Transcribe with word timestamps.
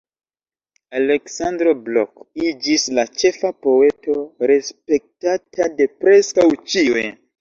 Aleksandro 0.99 1.73
Blok 1.89 2.23
iĝis 2.45 2.85
la 2.99 3.05
ĉefa 3.23 3.53
poeto, 3.67 4.17
respektata 4.53 5.69
de 5.79 5.89
preskaŭ 6.01 6.49
ĉiuj. 6.73 7.07